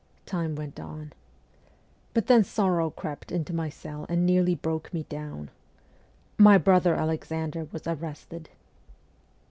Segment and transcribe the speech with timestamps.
[0.25, 1.13] Time went on.
[2.15, 5.51] But then sorrow crept into my cell and nearly broke me down.
[6.39, 8.49] My brother Alexander was arrested.